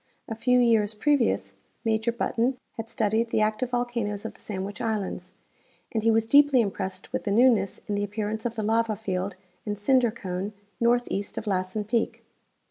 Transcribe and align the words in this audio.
A 0.27 0.33
few 0.33 0.57
years 0.57 0.95
pre 0.95 1.15
vious 1.15 1.53
Major 1.85 2.11
Button 2.11 2.57
had 2.75 2.89
studied 2.89 3.29
the 3.29 3.41
active 3.41 3.69
volcanoes 3.69 4.25
of 4.25 4.33
the 4.33 4.41
Sandwich 4.41 4.81
islands, 4.81 5.35
and 5.91 6.01
he 6.01 6.09
was 6.09 6.25
deeply 6.25 6.59
impressed 6.59 7.13
with 7.13 7.23
the 7.25 7.29
new 7.29 7.51
ness 7.53 7.81
in 7.87 7.93
the 7.93 8.03
appearance 8.03 8.43
of 8.43 8.55
the 8.55 8.63
lava 8.63 8.95
field 8.95 9.35
and 9.63 9.77
cinder 9.77 10.09
cone 10.09 10.53
north 10.79 11.05
east 11.11 11.37
of 11.37 11.45
Lassen 11.45 11.83
peak. 11.83 12.23